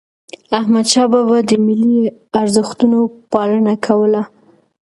[0.59, 1.99] احمد شاه بابا د ملي
[2.41, 2.99] ارزښتونو
[3.31, 4.21] پالنه کوله.